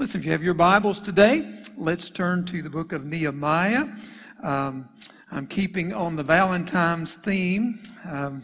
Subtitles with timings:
[0.00, 3.84] Listen, if you have your Bibles today, let's turn to the book of Nehemiah.
[4.42, 4.88] Um,
[5.30, 7.82] I'm keeping on the Valentine's theme.
[8.08, 8.40] Um,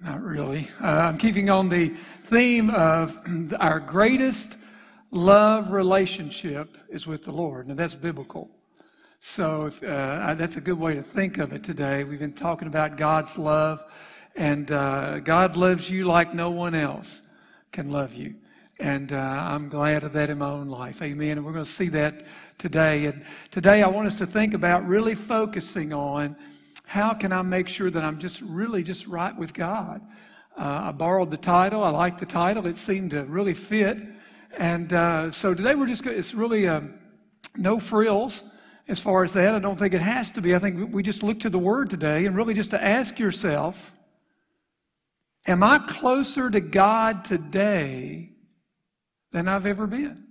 [0.00, 0.68] not really.
[0.82, 1.90] Uh, I'm keeping on the
[2.24, 3.16] theme of
[3.60, 4.58] our greatest
[5.12, 8.50] love relationship is with the Lord, and that's biblical.
[9.20, 12.02] So if, uh, that's a good way to think of it today.
[12.02, 13.84] We've been talking about God's love,
[14.34, 17.22] and uh, God loves you like no one else
[17.70, 18.34] can love you.
[18.80, 21.00] And uh, I'm glad of that in my own life.
[21.00, 21.38] Amen.
[21.38, 22.24] And we're going to see that
[22.58, 23.06] today.
[23.06, 26.36] And today I want us to think about really focusing on
[26.84, 30.02] how can I make sure that I'm just really just right with God.
[30.56, 31.84] Uh, I borrowed the title.
[31.84, 32.66] I like the title.
[32.66, 34.02] It seemed to really fit.
[34.58, 36.98] And uh, so today we're just, it's really um,
[37.56, 38.42] no frills
[38.88, 39.54] as far as that.
[39.54, 40.54] I don't think it has to be.
[40.54, 43.94] I think we just look to the Word today and really just to ask yourself,
[45.46, 48.33] am I closer to God today
[49.34, 50.24] than I've ever been?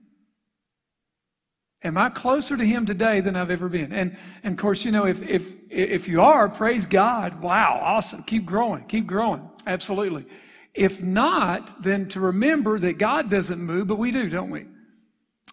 [1.83, 3.91] Am I closer to Him today than I've ever been?
[3.91, 7.41] And, and of course, you know, if, if, if you are, praise God.
[7.41, 8.23] Wow, awesome.
[8.23, 9.47] Keep growing, keep growing.
[9.67, 10.25] Absolutely.
[10.73, 14.65] If not, then to remember that God doesn't move, but we do, don't we?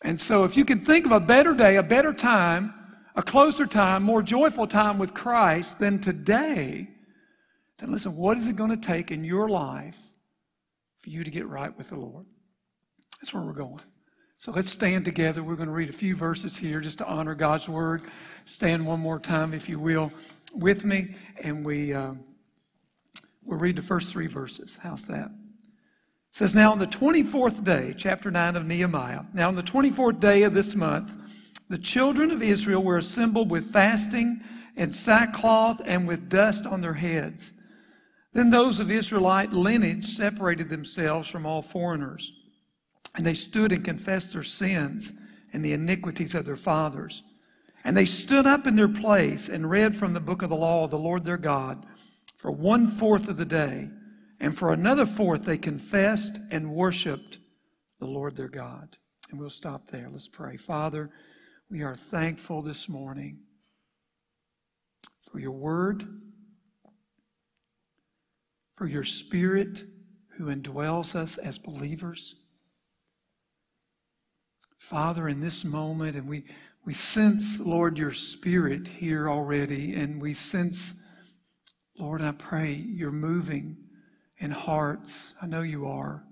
[0.02, 2.72] And so if you can think of a better day, a better time,
[3.16, 6.88] a closer time, more joyful time with Christ than today,
[7.78, 9.98] then listen, what is it going to take in your life
[10.98, 12.26] for you to get right with the Lord?
[13.20, 13.80] That's where we're going.
[14.38, 15.42] So let's stand together.
[15.42, 18.00] We're going to read a few verses here just to honor God's word.
[18.46, 20.10] Stand one more time, if you will,
[20.54, 22.14] with me, and we uh,
[23.44, 24.78] we'll read the first three verses.
[24.82, 25.26] How's that?
[25.26, 30.20] It says, Now on the 24th day, chapter 9 of Nehemiah, now on the 24th
[30.20, 31.14] day of this month,
[31.68, 34.40] the children of Israel were assembled with fasting
[34.74, 37.52] and sackcloth and with dust on their heads.
[38.32, 42.32] Then those of Israelite lineage separated themselves from all foreigners
[43.16, 45.12] and they stood and confessed their sins
[45.52, 47.22] and the iniquities of their fathers.
[47.84, 50.84] And they stood up in their place and read from the book of the law
[50.84, 51.86] of the Lord their God
[52.36, 53.90] for one fourth of the day.
[54.38, 57.38] And for another fourth, they confessed and worshiped
[57.98, 58.96] the Lord their God.
[59.30, 60.08] And we'll stop there.
[60.10, 60.56] Let's pray.
[60.56, 61.10] Father,
[61.70, 63.40] we are thankful this morning
[65.30, 66.04] for your word,
[68.74, 69.84] for your spirit
[70.36, 72.36] who indwells us as believers.
[74.90, 76.42] Father, in this moment, and we,
[76.84, 80.94] we sense, Lord, your spirit here already, and we sense,
[81.96, 83.76] Lord, I pray you're moving
[84.38, 85.36] in hearts.
[85.40, 86.24] I know you are.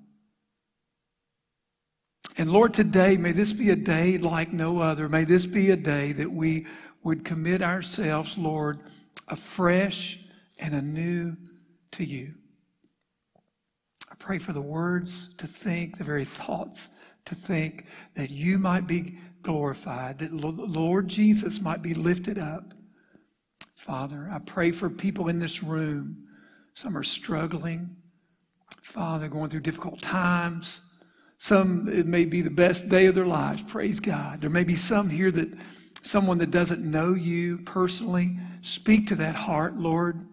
[2.36, 5.08] And Lord, today, may this be a day like no other.
[5.08, 6.66] May this be a day that we
[7.04, 8.80] would commit ourselves, Lord,
[9.28, 10.18] afresh
[10.58, 11.36] and anew
[11.92, 12.34] to you.
[14.10, 16.90] I pray for the words to think, the very thoughts
[17.28, 22.74] to think that you might be glorified, that Lord Jesus might be lifted up.
[23.74, 26.26] Father, I pray for people in this room.
[26.74, 27.96] Some are struggling.
[28.82, 30.80] Father, going through difficult times.
[31.36, 33.62] Some, it may be the best day of their lives.
[33.62, 34.40] Praise God.
[34.40, 35.48] There may be some here that
[36.02, 38.38] someone that doesn't know you personally.
[38.62, 40.26] Speak to that heart, Lord.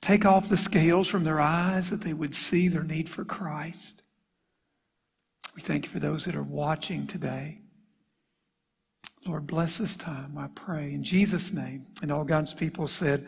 [0.00, 4.01] Take off the scales from their eyes that they would see their need for Christ.
[5.54, 7.58] We thank you for those that are watching today.
[9.26, 10.92] Lord, bless this time, I pray.
[10.92, 11.86] In Jesus' name.
[12.02, 13.26] And all God's people said,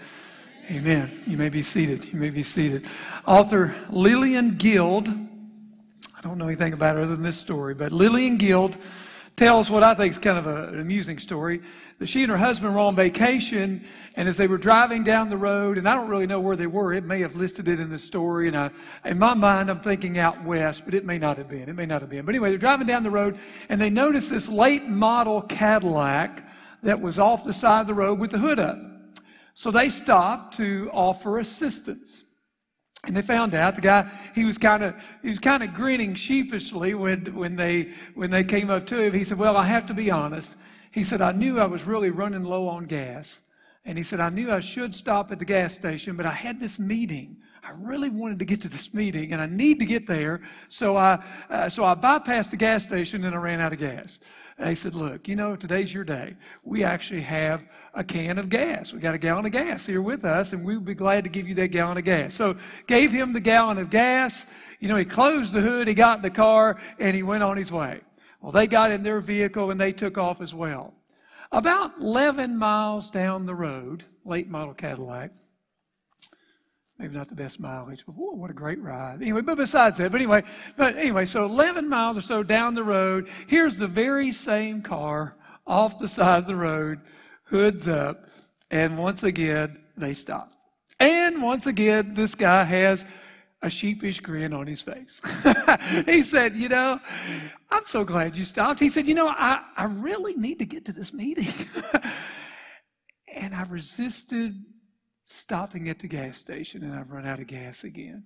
[0.71, 1.23] Amen.
[1.27, 2.07] You may be seated.
[2.07, 2.87] You may be seated.
[3.27, 8.39] Author Lillian Guild, I don't know anything about her other than this story, but Lillian
[8.39, 8.71] Gill
[9.37, 11.61] tells what I think is kind of a, an amusing story
[11.99, 13.85] that she and her husband were on vacation,
[14.17, 16.67] and as they were driving down the road, and I don't really know where they
[16.67, 18.71] were, it may have listed it in the story, and I,
[19.05, 21.69] in my mind, I'm thinking out west, but it may not have been.
[21.69, 22.25] It may not have been.
[22.25, 26.49] But anyway, they're driving down the road, and they notice this late model Cadillac
[26.83, 28.79] that was off the side of the road with the hood up.
[29.55, 32.24] So they stopped to offer assistance.
[33.07, 36.15] And they found out the guy he was kind of he was kind of grinning
[36.15, 39.13] sheepishly when when they when they came up to him.
[39.13, 40.57] He said, "Well, I have to be honest.
[40.95, 43.43] He said, I knew I was really running low on gas.
[43.85, 46.61] And he said, I knew I should stop at the gas station, but I had
[46.61, 47.37] this meeting.
[47.65, 50.41] I really wanted to get to this meeting, and I need to get there.
[50.69, 54.21] So I, uh, so I bypassed the gas station and I ran out of gas.
[54.63, 56.37] He said, Look, you know, today's your day.
[56.63, 58.93] We actually have a can of gas.
[58.93, 61.31] We got a gallon of gas here with us, and we would be glad to
[61.31, 62.35] give you that gallon of gas.
[62.35, 62.57] So
[62.87, 64.47] gave him the gallon of gas.
[64.79, 67.57] You know, he closed the hood, he got in the car, and he went on
[67.57, 68.01] his way.
[68.41, 70.93] Well, they got in their vehicle and they took off as well.
[71.51, 75.31] About 11 miles down the road, late model Cadillac,
[76.99, 79.21] Maybe not the best mileage, but whoa, what a great ride.
[79.21, 80.45] Anyway, but besides that, but anyway,
[80.77, 85.37] but anyway, so 11 miles or so down the road, here's the very same car
[85.67, 87.01] off the side of the road,
[87.45, 88.29] hoods up,
[88.71, 90.53] and once again, they stop.
[91.01, 93.05] And once again, this guy has
[93.61, 95.21] a sheepish grin on his face.
[96.07, 97.01] he said, You know,
[97.71, 98.79] I'm so glad you stopped.
[98.79, 101.53] He said, You know, I, I really need to get to this meeting.
[103.35, 104.55] and I resisted
[105.27, 108.25] stopping at the gas station and I've run out of gas again.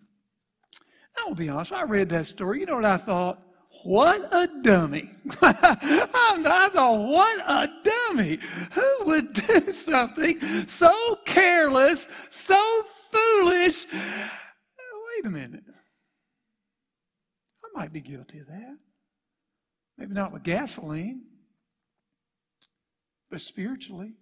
[1.17, 2.61] I'll be honest, I read that story.
[2.61, 3.43] You know what I thought?
[3.85, 5.11] What a dummy.
[5.43, 8.39] I thought, what a dummy.
[8.73, 12.61] Who would do something so careless, so
[13.11, 13.87] foolish?
[13.93, 15.65] Wait a minute.
[17.65, 18.77] I might be guilty of that.
[19.97, 21.23] Maybe not with gasoline,
[23.31, 24.15] but spiritually.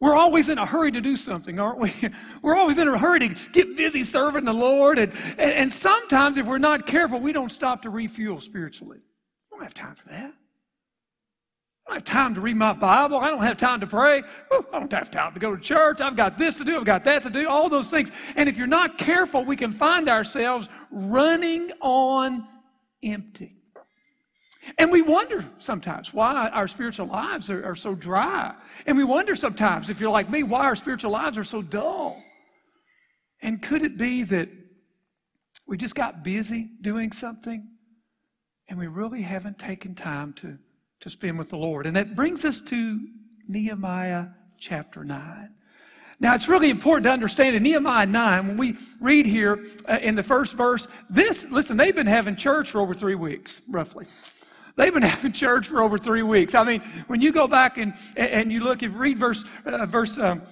[0.00, 1.92] We're always in a hurry to do something, aren't we?
[2.42, 4.98] We're always in a hurry to get busy serving the Lord.
[4.98, 8.98] And, and, and sometimes, if we're not careful, we don't stop to refuel spiritually.
[8.98, 10.32] I don't have time for that.
[11.86, 13.18] I don't have time to read my Bible.
[13.18, 14.22] I don't have time to pray.
[14.50, 16.00] I don't have time to go to church.
[16.00, 16.76] I've got this to do.
[16.76, 17.46] I've got that to do.
[17.48, 18.10] All those things.
[18.36, 22.46] And if you're not careful, we can find ourselves running on
[23.02, 23.59] empty.
[24.78, 28.54] And we wonder sometimes why our spiritual lives are, are, so dry.
[28.86, 32.22] And we wonder sometimes, if you're like me, why our spiritual lives are so dull.
[33.42, 34.50] And could it be that
[35.66, 37.68] we just got busy doing something
[38.68, 40.58] and we really haven't taken time to,
[41.00, 41.86] to spend with the Lord?
[41.86, 43.00] And that brings us to
[43.48, 44.26] Nehemiah
[44.58, 45.50] chapter 9.
[46.22, 50.16] Now, it's really important to understand in Nehemiah 9, when we read here uh, in
[50.16, 54.04] the first verse, this, listen, they've been having church for over three weeks, roughly.
[54.76, 56.54] They've been having church for over three weeks.
[56.54, 60.18] I mean, when you go back and, and you look, and read verse, uh, verse,
[60.18, 60.42] um,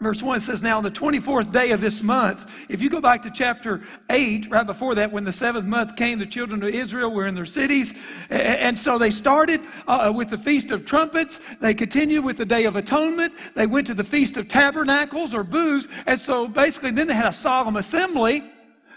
[0.00, 3.02] Verse 1 it says, Now on the 24th day of this month, if you go
[3.02, 6.70] back to chapter 8, right before that, when the seventh month came, the children of
[6.70, 7.94] Israel were in their cities.
[8.30, 11.40] And so they started uh, with the Feast of Trumpets.
[11.60, 13.34] They continued with the Day of Atonement.
[13.54, 15.86] They went to the Feast of Tabernacles or Booths.
[16.06, 18.42] And so basically, then they had a solemn assembly.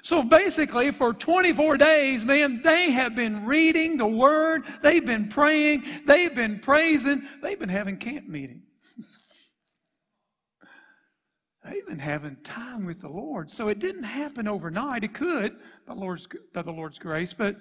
[0.03, 5.85] So basically, for 24 days, man, they have been reading the Word, they've been praying,
[6.05, 8.63] they've been praising, they've been having camp meeting.
[11.63, 13.50] they've been having time with the Lord.
[13.50, 15.05] So it didn't happen overnight.
[15.05, 15.55] It could
[15.88, 17.55] by, Lord's, by the Lord's grace, but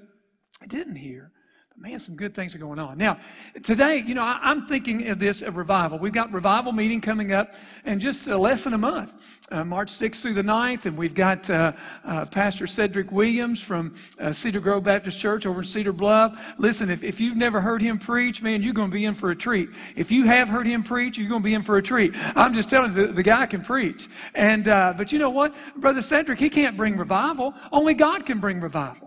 [0.60, 1.30] it didn't here.
[1.76, 2.98] Man, some good things are going on.
[2.98, 3.18] Now,
[3.62, 5.98] today, you know, I, am thinking of this of revival.
[5.98, 7.54] We've got revival meeting coming up
[7.84, 10.84] in just uh, less than a month, uh, March 6th through the 9th.
[10.84, 11.72] And we've got uh,
[12.04, 16.38] uh, Pastor Cedric Williams from uh, Cedar Grove Baptist Church over in Cedar Bluff.
[16.58, 19.30] Listen, if, if you've never heard him preach, man, you're going to be in for
[19.30, 19.70] a treat.
[19.96, 22.12] If you have heard him preach, you're going to be in for a treat.
[22.36, 24.08] I'm just telling you, the, the guy can preach.
[24.34, 25.54] And, uh, but you know what?
[25.76, 27.54] Brother Cedric, he can't bring revival.
[27.72, 29.01] Only God can bring revival.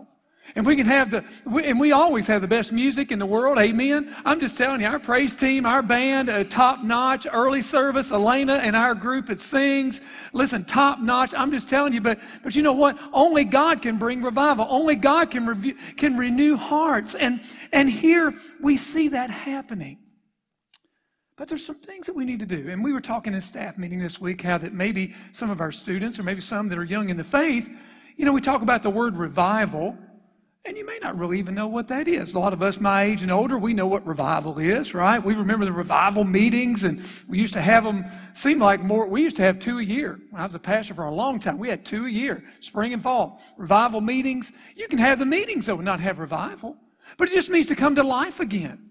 [0.54, 1.24] And we can have the,
[1.62, 3.58] and we always have the best music in the world.
[3.58, 4.14] Amen.
[4.24, 8.54] I'm just telling you, our praise team, our band, uh, top notch, early service, Elena
[8.54, 10.00] and our group it sings.
[10.32, 11.34] Listen, top notch.
[11.34, 12.98] I'm just telling you, but, but you know what?
[13.12, 14.66] Only God can bring revival.
[14.68, 17.14] Only God can, review, can renew hearts.
[17.14, 17.40] And,
[17.72, 19.98] and here we see that happening.
[21.36, 22.70] But there's some things that we need to do.
[22.70, 25.70] And we were talking in staff meeting this week how that maybe some of our
[25.70, 27.68] students or maybe some that are young in the faith,
[28.16, 29.98] you know, we talk about the word revival.
[30.66, 32.34] And you may not really even know what that is.
[32.34, 35.22] A lot of us my age and older, we know what revival is, right?
[35.22, 39.06] We remember the revival meetings, and we used to have them seem like more.
[39.06, 40.20] We used to have two a year.
[40.30, 42.92] When I was a pastor for a long time, we had two a year, spring
[42.92, 43.40] and fall.
[43.56, 44.52] Revival meetings.
[44.74, 46.76] You can have the meetings, though, and not have revival.
[47.16, 48.90] But it just means to come to life again.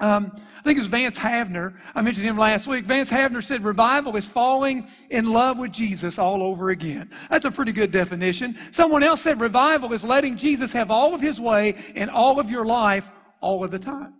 [0.00, 1.76] Um, I think it was Vance Havner.
[1.94, 2.86] I mentioned him last week.
[2.86, 7.10] Vance Havner said revival is falling in love with Jesus all over again.
[7.30, 8.58] That's a pretty good definition.
[8.72, 12.50] Someone else said revival is letting Jesus have all of his way in all of
[12.50, 14.14] your life all of the time.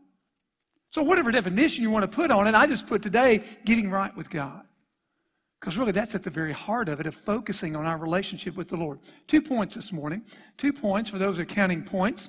[0.90, 4.14] So, whatever definition you want to put on it, I just put today getting right
[4.14, 4.62] with God.
[5.58, 8.68] Because really, that's at the very heart of it, of focusing on our relationship with
[8.68, 8.98] the Lord.
[9.26, 10.22] Two points this morning.
[10.58, 12.28] Two points for those who are counting points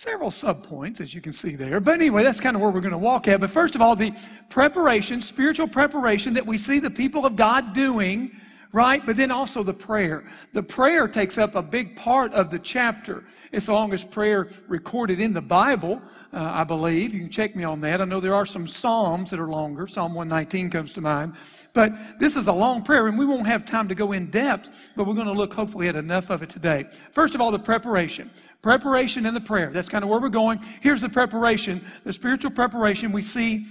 [0.00, 1.78] several subpoints, as you can see there.
[1.78, 3.38] But anyway, that's kind of where we're going to walk at.
[3.38, 4.14] But first of all, the
[4.48, 8.34] preparation, spiritual preparation that we see the people of God doing,
[8.72, 9.04] right?
[9.04, 10.24] But then also the prayer.
[10.54, 13.24] The prayer takes up a big part of the chapter.
[13.52, 16.00] It's the longest prayer recorded in the Bible,
[16.32, 17.12] uh, I believe.
[17.12, 18.00] You can check me on that.
[18.00, 19.86] I know there are some Psalms that are longer.
[19.86, 21.34] Psalm 119 comes to mind.
[21.72, 24.70] But this is a long prayer, and we won't have time to go in depth,
[24.96, 26.86] but we're going to look hopefully at enough of it today.
[27.12, 28.30] First of all, the preparation.
[28.62, 29.70] Preparation and the prayer.
[29.70, 30.60] That's kind of where we're going.
[30.80, 33.66] Here's the preparation, the spiritual preparation we see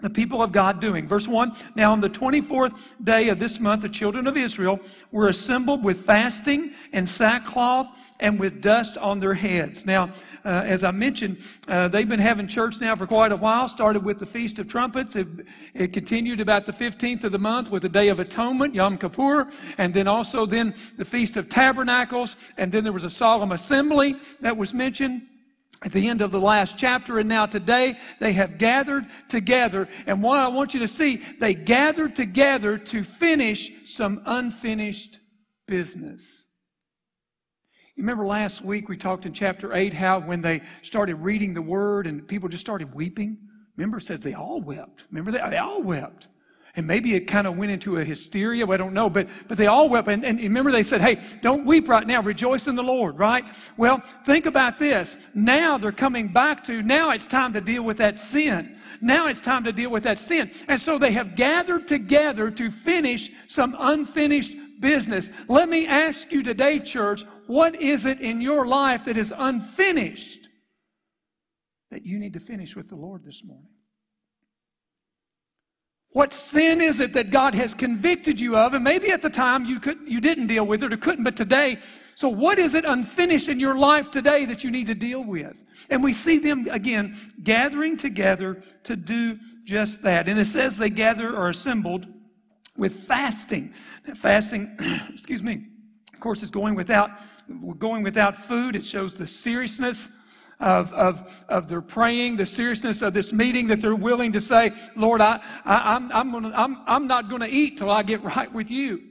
[0.00, 1.08] the people of God doing?
[1.08, 5.28] Verse 1 Now, on the 24th day of this month, the children of Israel were
[5.28, 7.88] assembled with fasting and sackcloth
[8.20, 9.86] and with dust on their heads.
[9.86, 10.10] Now,
[10.44, 13.68] uh, as I mentioned, uh, they've been having church now for quite a while.
[13.68, 15.16] Started with the Feast of Trumpets.
[15.16, 15.26] It,
[15.74, 19.50] it, continued about the 15th of the month with the Day of Atonement, Yom Kippur,
[19.76, 24.14] and then also then the Feast of Tabernacles, and then there was a solemn assembly
[24.40, 25.22] that was mentioned
[25.86, 27.20] at the end of the last chapter.
[27.20, 29.88] And now today they have gathered together.
[30.06, 35.20] And what I want you to see, they gathered together to finish some unfinished
[35.68, 36.44] business.
[37.94, 41.62] You remember last week we talked in chapter 8 how when they started reading the
[41.62, 43.38] word and people just started weeping?
[43.76, 45.04] Remember, it says they all wept.
[45.10, 46.28] Remember, they, they all wept.
[46.76, 48.66] And maybe it kind of went into a hysteria.
[48.68, 49.08] I don't know.
[49.08, 50.08] But, but they all wept.
[50.08, 52.20] And, and remember, they said, hey, don't weep right now.
[52.20, 53.44] Rejoice in the Lord, right?
[53.78, 55.16] Well, think about this.
[55.34, 58.76] Now they're coming back to, now it's time to deal with that sin.
[59.00, 60.50] Now it's time to deal with that sin.
[60.68, 65.30] And so they have gathered together to finish some unfinished business.
[65.48, 70.50] Let me ask you today, church, what is it in your life that is unfinished
[71.90, 73.70] that you need to finish with the Lord this morning?
[76.16, 78.72] What sin is it that God has convicted you of?
[78.72, 81.36] And maybe at the time you, could, you didn't deal with it or couldn't, but
[81.36, 81.76] today,
[82.14, 85.62] so what is it unfinished in your life today that you need to deal with?
[85.90, 90.26] And we see them again gathering together to do just that.
[90.26, 92.06] And it says they gather or assembled
[92.78, 93.74] with fasting.
[94.06, 94.74] Now, fasting,
[95.12, 95.66] excuse me,
[96.14, 97.10] of course, is going without
[97.78, 98.74] going without food.
[98.74, 100.08] It shows the seriousness
[100.58, 104.72] of, of, of their praying, the seriousness of this meeting that they're willing to say,
[104.94, 108.22] Lord, I, I, I'm, I'm, gonna, I'm, I'm not going to eat till I get
[108.22, 109.02] right with you.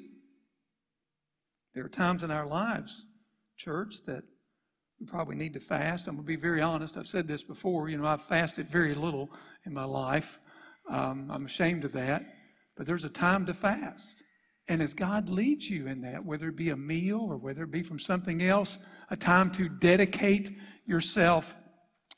[1.74, 3.06] There are times in our lives,
[3.58, 4.24] church, that
[5.00, 6.08] we probably need to fast.
[6.08, 6.98] I'm going to be very honest.
[6.98, 7.90] I've said this before.
[7.90, 9.30] You know, I've fasted very little
[9.66, 10.40] in my life.
[10.90, 12.24] Um, I'm ashamed of that.
[12.78, 14.24] But there's a time to fast.
[14.68, 17.72] And as God leads you in that, whether it be a meal or whether it
[17.72, 21.56] be from something else, a time to dedicate yourself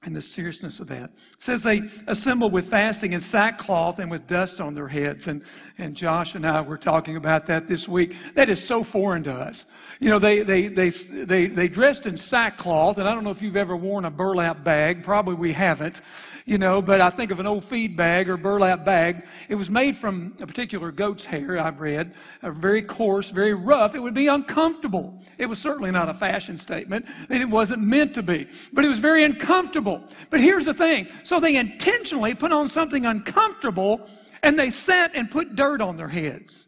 [0.04, 1.10] and the seriousness of that.
[1.34, 5.28] It says they assembled with fasting and sackcloth and with dust on their heads.
[5.28, 5.44] And,
[5.78, 8.16] and Josh and I were talking about that this week.
[8.36, 9.66] That is so foreign to us.
[10.00, 13.42] You know, they, they, they, they, they dressed in sackcloth, and I don't know if
[13.42, 15.04] you've ever worn a burlap bag.
[15.04, 16.02] Probably we haven't
[16.48, 19.26] you know, but I think of an old feed bag or burlap bag.
[19.50, 23.96] It was made from a particular goat's hair, I've read, uh, very coarse, very rough.
[23.96, 25.22] It would be uncomfortable.
[25.38, 28.88] It was certainly not a fashion statement, and it wasn't meant to be, but it
[28.88, 30.02] was very uncomfortable.
[30.30, 34.10] But here's the thing so they intentionally put on something uncomfortable
[34.42, 36.68] and they sat and put dirt on their heads.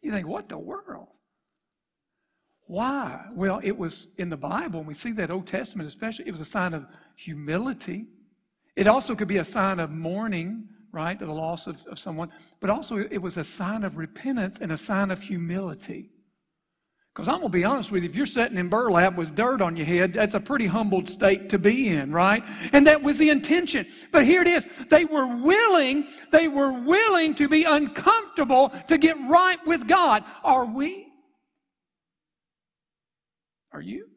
[0.00, 1.08] You think, what the world?
[2.68, 3.24] Why?
[3.32, 6.40] Well, it was in the Bible, and we see that Old Testament especially, it was
[6.40, 8.06] a sign of humility.
[8.76, 12.30] It also could be a sign of mourning, right, to the loss of, of someone,
[12.60, 16.10] but also it was a sign of repentance and a sign of humility.
[17.14, 19.62] Because I'm going to be honest with you, if you're sitting in burlap with dirt
[19.62, 22.44] on your head, that's a pretty humbled state to be in, right?
[22.72, 23.86] And that was the intention.
[24.12, 24.68] But here it is.
[24.90, 30.22] They were willing, they were willing to be uncomfortable to get right with God.
[30.44, 31.07] Are we?
[33.78, 34.08] Are you?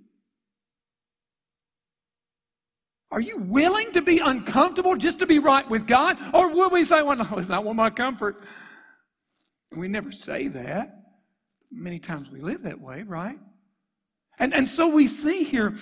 [3.11, 6.17] Are you willing to be uncomfortable just to be right with God?
[6.33, 8.43] Or will we say, well, no, it's not one my comfort?
[9.75, 10.95] We never say that.
[11.71, 13.37] Many times we live that way, right?
[14.39, 15.75] And, and so we see here,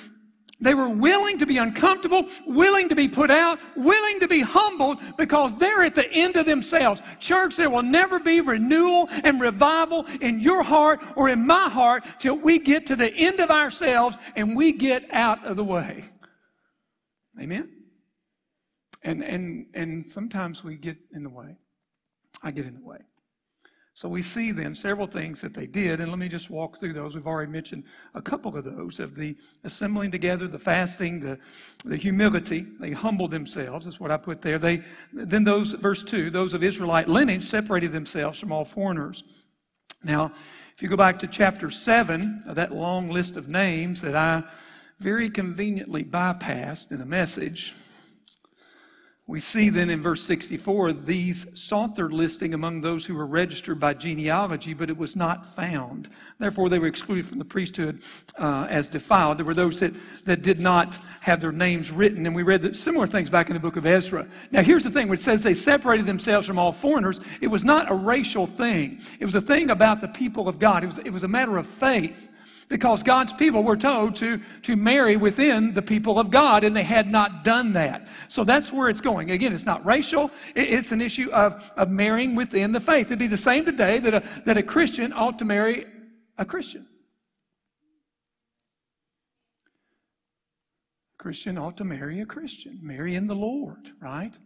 [0.61, 4.99] they were willing to be uncomfortable, willing to be put out, willing to be humbled
[5.17, 7.01] because they're at the end of themselves.
[7.19, 12.03] Church, there will never be renewal and revival in your heart or in my heart
[12.19, 16.05] till we get to the end of ourselves and we get out of the way.
[17.39, 17.69] Amen?
[19.01, 21.55] And, and, and sometimes we get in the way.
[22.43, 22.99] I get in the way.
[23.99, 26.93] So we see then several things that they did, and let me just walk through
[26.93, 27.15] those.
[27.15, 27.83] We've already mentioned
[28.15, 31.37] a couple of those of the assembling together, the fasting, the,
[31.83, 32.65] the humility.
[32.79, 33.83] They humbled themselves.
[33.83, 34.57] That's what I put there.
[34.57, 39.25] They then those verse two, those of Israelite lineage separated themselves from all foreigners.
[40.01, 40.31] Now,
[40.73, 44.43] if you go back to chapter seven, that long list of names that I
[44.99, 47.73] very conveniently bypassed in a message.
[49.29, 53.79] We see then in verse 64, these sought their listing among those who were registered
[53.79, 56.09] by genealogy, but it was not found.
[56.39, 58.01] Therefore, they were excluded from the priesthood
[58.39, 59.37] uh, as defiled.
[59.37, 59.93] There were those that,
[60.25, 63.59] that did not have their names written, and we read similar things back in the
[63.59, 64.27] book of Ezra.
[64.49, 67.63] Now, here's the thing when it says they separated themselves from all foreigners, it was
[67.63, 70.97] not a racial thing, it was a thing about the people of God, it was,
[70.97, 72.31] it was a matter of faith.
[72.69, 76.83] Because God's people were told to, to marry within the people of God, and they
[76.83, 78.07] had not done that.
[78.27, 79.31] So that's where it's going.
[79.31, 83.07] Again, it's not racial, it's an issue of, of marrying within the faith.
[83.07, 85.87] It'd be the same today that a, that a Christian ought to marry
[86.37, 86.85] a Christian.
[91.19, 94.37] A Christian ought to marry a Christian, marry in the Lord, right?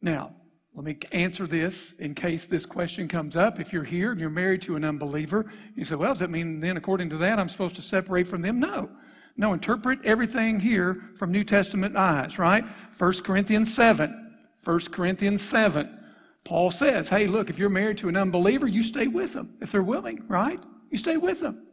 [0.00, 0.34] Now,
[0.74, 3.60] let me answer this in case this question comes up.
[3.60, 6.58] If you're here and you're married to an unbeliever, you say, well, does that mean
[6.58, 8.58] then, according to that, I'm supposed to separate from them?
[8.58, 8.90] No.
[9.36, 12.64] No, interpret everything here from New Testament eyes, right?
[12.98, 14.32] 1 Corinthians 7.
[14.64, 16.00] 1 Corinthians 7.
[16.42, 19.54] Paul says, hey, look, if you're married to an unbeliever, you stay with them.
[19.60, 20.60] If they're willing, right?
[20.90, 21.66] You stay with them.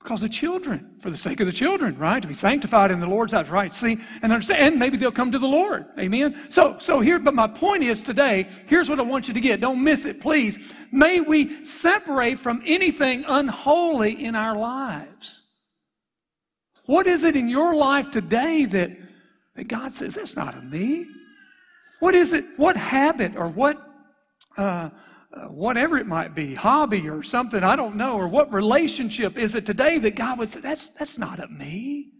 [0.00, 2.22] Because of children, for the sake of the children, right?
[2.22, 3.72] To be sanctified in the Lord's eyes, right?
[3.72, 5.86] See and understand, and maybe they'll come to the Lord.
[5.98, 6.36] Amen.
[6.48, 9.60] So, so here, but my point is today, here's what I want you to get.
[9.60, 10.72] Don't miss it, please.
[10.92, 15.42] May we separate from anything unholy in our lives.
[16.84, 18.96] What is it in your life today that,
[19.56, 21.06] that God says, that's not of me?
[22.00, 22.44] What is it?
[22.56, 23.84] What habit or what
[24.56, 24.90] uh,
[25.38, 29.54] uh, whatever it might be, hobby or something, I don't know, or what relationship is
[29.54, 32.10] it today that God would say, that's, that's not of me?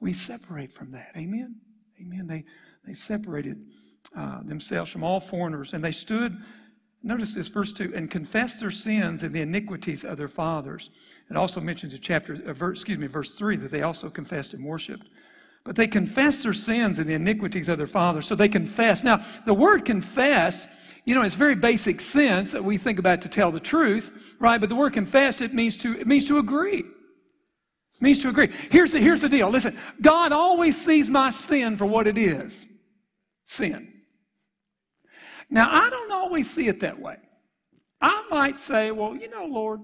[0.00, 1.12] We separate from that.
[1.16, 1.56] Amen?
[2.00, 2.26] Amen.
[2.26, 2.44] They,
[2.84, 3.64] they separated
[4.16, 6.36] uh, themselves from all foreigners and they stood,
[7.02, 10.90] notice this, verse 2, and confessed their sins and the iniquities of their fathers.
[11.30, 14.54] It also mentions in chapter, uh, verse, excuse me, verse 3 that they also confessed
[14.54, 15.08] and worshiped.
[15.62, 18.26] But they confessed their sins and the iniquities of their fathers.
[18.26, 19.02] So they confess.
[19.02, 20.68] Now, the word confess
[21.04, 24.58] you know, it's very basic sense that we think about to tell the truth, right?
[24.58, 26.78] But the word confess, it means to, it means to agree.
[26.78, 28.48] It means to agree.
[28.70, 29.50] Here's the, here's the deal.
[29.50, 32.66] Listen, God always sees my sin for what it is.
[33.44, 33.92] Sin.
[35.50, 37.16] Now, I don't always see it that way.
[38.00, 39.80] I might say, well, you know, Lord,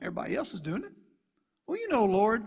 [0.00, 0.92] everybody else is doing it.
[1.66, 2.46] Well, you know, Lord,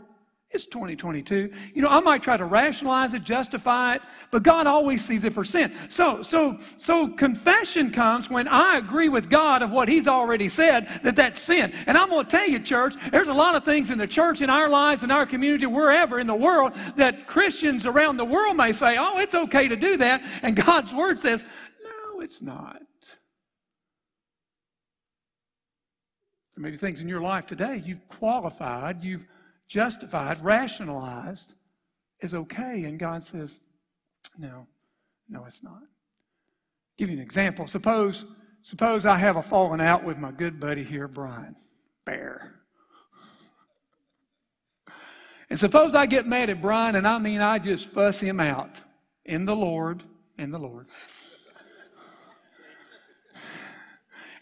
[0.51, 1.51] it's 2022.
[1.73, 5.33] You know, I might try to rationalize it, justify it, but God always sees it
[5.33, 5.73] for sin.
[5.89, 10.87] So, so, so confession comes when I agree with God of what He's already said
[11.03, 11.73] that that's sin.
[11.87, 14.41] And I'm going to tell you, church, there's a lot of things in the church,
[14.41, 18.55] in our lives, in our community, wherever in the world, that Christians around the world
[18.55, 20.23] may say, oh, it's okay to do that.
[20.43, 21.45] And God's Word says,
[21.83, 22.81] no, it's not.
[26.55, 29.25] There may be things in your life today you've qualified, you've
[29.67, 31.53] justified, rationalized
[32.21, 32.83] is okay.
[32.85, 33.59] And God says,
[34.37, 34.67] no,
[35.29, 35.73] no, it's not.
[35.73, 37.67] I'll give you an example.
[37.67, 38.25] Suppose,
[38.61, 41.55] suppose I have a falling out with my good buddy here, Brian
[42.05, 42.55] Bear.
[45.49, 48.81] And suppose I get mad at Brian and I mean I just fuss him out
[49.25, 50.03] in the Lord,
[50.37, 50.87] in the Lord.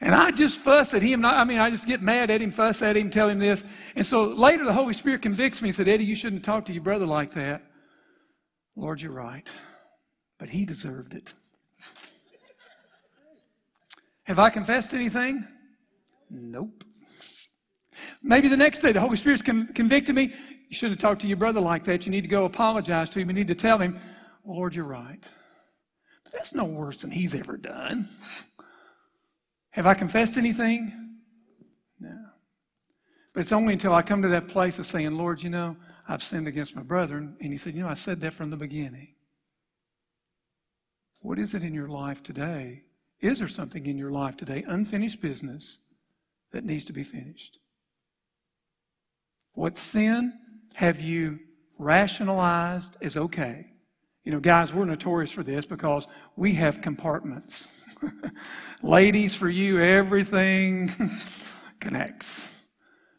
[0.03, 1.23] And I just fuss at him.
[1.23, 3.63] I mean, I just get mad at him, fuss at him, tell him this.
[3.95, 6.73] And so later the Holy Spirit convicts me and said, Eddie, you shouldn't talk to
[6.73, 7.63] your brother like that.
[8.75, 9.49] Lord, you're right.
[10.37, 11.33] But he deserved it.
[14.23, 15.47] Have I confessed anything?
[16.29, 16.83] Nope.
[18.21, 20.33] Maybe the next day the Holy Spirit's con- convicted me.
[20.67, 22.05] You shouldn't have talked to your brother like that.
[22.05, 23.29] You need to go apologize to him.
[23.29, 23.97] You need to tell him,
[24.43, 25.25] Lord, you're right.
[26.25, 28.09] But that's no worse than he's ever done.
[29.73, 31.17] Have I confessed anything?
[31.99, 32.15] No.
[33.33, 35.75] But it's only until I come to that place of saying, Lord, you know,
[36.07, 37.35] I've sinned against my brethren.
[37.41, 39.15] And he said, You know, I said that from the beginning.
[41.21, 42.83] What is it in your life today?
[43.19, 45.79] Is there something in your life today, unfinished business,
[46.51, 47.57] that needs to be finished?
[49.53, 50.33] What sin
[50.75, 51.39] have you
[51.79, 53.71] rationalized as okay?
[54.23, 57.67] You know, guys, we're notorious for this because we have compartments.
[58.81, 60.91] Ladies, for you, everything
[61.79, 62.49] connects.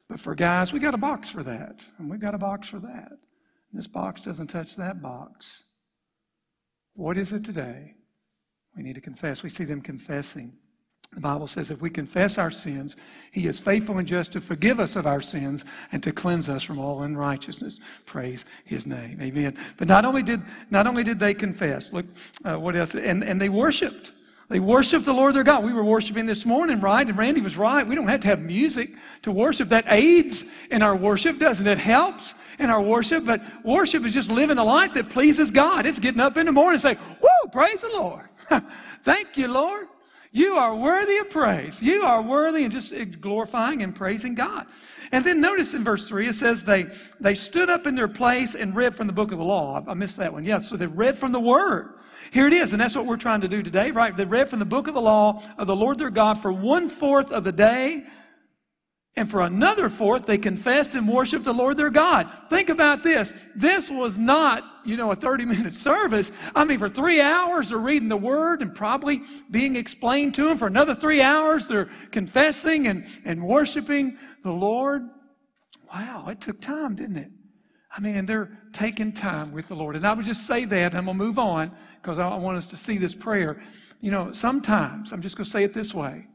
[0.09, 1.85] But for guys, we got a box for that.
[1.99, 3.13] And we got a box for that.
[3.73, 5.65] This box doesn't touch that box.
[6.95, 7.95] What is it today?
[8.77, 9.43] We need to confess.
[9.43, 10.57] We see them confessing.
[11.13, 12.97] The Bible says if we confess our sins,
[13.33, 16.63] He is faithful and just to forgive us of our sins and to cleanse us
[16.63, 17.79] from all unrighteousness.
[18.05, 19.21] Praise His name.
[19.23, 19.57] Amen.
[19.77, 22.07] But not only did, not only did they confess, look
[22.45, 24.13] uh, what else, and, and they worshiped.
[24.49, 25.65] They worship the Lord their God.
[25.65, 27.07] We were worshiping this morning, right?
[27.07, 27.87] And Randy was right.
[27.87, 28.91] We don't have to have music
[29.23, 29.71] to worship.
[29.71, 31.79] That aids in our worship, doesn't it?
[31.79, 33.25] Helps in our worship.
[33.25, 35.87] But worship is just living a life that pleases God.
[35.87, 38.29] It's getting up in the morning and saying, Woo, praise the Lord.
[39.03, 39.87] Thank you, Lord.
[40.31, 41.81] You are worthy of praise.
[41.81, 44.67] You are worthy and just glorifying and praising God.
[45.13, 46.87] And then notice in verse 3, it says they,
[47.21, 49.83] they stood up in their place and read from the book of the law.
[49.87, 50.45] I missed that one.
[50.45, 51.95] Yeah, so they read from the word.
[52.31, 54.17] Here it is, and that's what we're trying to do today, right?
[54.17, 56.89] They read from the book of the law of the Lord their God for one
[56.89, 58.05] fourth of the day.
[59.17, 62.29] And for another fourth, they confessed and worshiped the Lord their God.
[62.51, 63.33] Think about this.
[63.55, 66.33] This was not, you know, a 30 minute service.
[66.55, 70.59] I mean, for three hours, they're reading the word and probably being explained to them.
[70.59, 75.09] For another three hours, they're confessing and, and worshiping the Lord.
[75.93, 77.31] Wow, it took time, didn't it?
[77.97, 79.95] I mean, and they're taking time with the Lord.
[79.95, 81.71] And I would just say that, and I'm going to move on
[82.03, 83.63] because I want us to see this prayer.
[84.01, 86.27] You know, sometimes, I'm just going to say it this way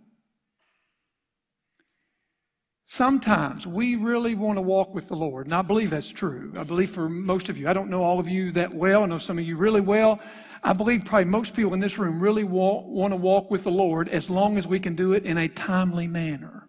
[2.92, 6.52] Sometimes we really want to walk with the Lord, and I believe that's true.
[6.58, 9.06] I believe for most of you, I don't know all of you that well, I
[9.06, 10.20] know some of you really well.
[10.64, 14.10] I believe probably most people in this room really want to walk with the Lord
[14.10, 16.68] as long as we can do it in a timely manner.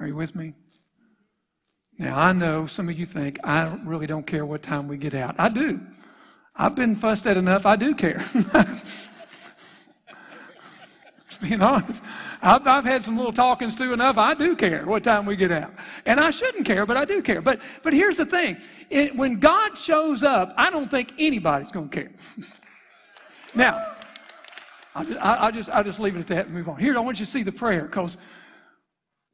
[0.00, 0.54] Are you with me?
[2.02, 5.14] Now, I know some of you think, I really don't care what time we get
[5.14, 5.36] out.
[5.38, 5.80] I do.
[6.56, 8.24] I've been fussed at enough, I do care.
[11.40, 12.02] being honest.
[12.42, 14.18] I've, I've had some little talkings too enough.
[14.18, 15.72] I do care what time we get out.
[16.04, 17.40] And I shouldn't care, but I do care.
[17.40, 18.56] But, but here's the thing.
[18.90, 22.10] It, when God shows up, I don't think anybody's going to care.
[23.54, 23.94] now,
[24.96, 26.78] I'll just, I'll, just, I'll just leave it at that and move on.
[26.78, 28.16] Here, I want you to see the prayer because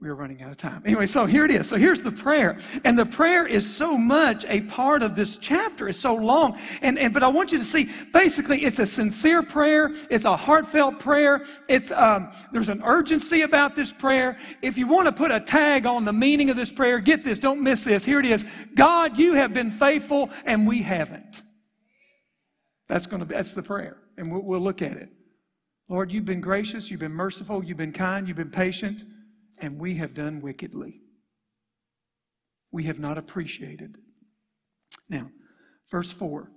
[0.00, 0.80] we are running out of time.
[0.84, 1.68] Anyway, so here it is.
[1.68, 2.56] So here's the prayer.
[2.84, 5.88] And the prayer is so much a part of this chapter.
[5.88, 6.56] It's so long.
[6.82, 9.90] And, and but I want you to see basically it's a sincere prayer.
[10.08, 11.44] It's a heartfelt prayer.
[11.68, 14.38] It's um, there's an urgency about this prayer.
[14.62, 17.40] If you want to put a tag on the meaning of this prayer, get this,
[17.40, 18.04] don't miss this.
[18.04, 18.46] Here it is.
[18.76, 21.42] God, you have been faithful and we haven't.
[22.86, 23.96] That's going to be that's the prayer.
[24.16, 25.08] And we'll, we'll look at it.
[25.88, 29.04] Lord, you've been gracious, you've been merciful, you've been kind, you've been patient
[29.60, 31.00] and we have done wickedly.
[32.70, 33.96] We have not appreciated.
[35.08, 35.30] Now,
[35.90, 36.50] verse 4.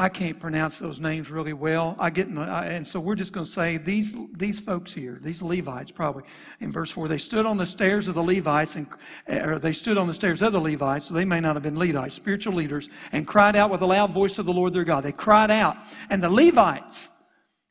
[0.00, 1.94] I can't pronounce those names really well.
[1.98, 5.18] I get, the, I, and so we're just going to say these these folks here,
[5.20, 6.22] these Levites, probably
[6.58, 8.86] in verse four, they stood on the stairs of the Levites, and
[9.28, 11.04] or they stood on the stairs of the Levites.
[11.04, 14.12] So they may not have been Levites, spiritual leaders, and cried out with a loud
[14.12, 15.02] voice to the Lord their God.
[15.02, 15.76] They cried out,
[16.08, 17.09] and the Levites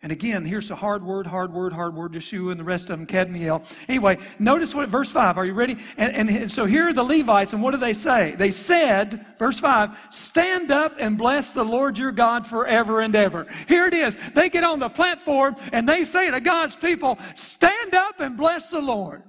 [0.01, 2.97] and again, here's a hard word, hard word, hard word, Yeshua and the rest of
[2.97, 3.65] them, Kadmiel.
[3.89, 5.75] Anyway, notice what, verse 5, are you ready?
[5.97, 8.33] And, and, and, so here are the Levites, and what do they say?
[8.37, 13.45] They said, verse 5, stand up and bless the Lord your God forever and ever.
[13.67, 14.17] Here it is.
[14.33, 18.69] They get on the platform and they say to God's people, stand up and bless
[18.69, 19.21] the Lord.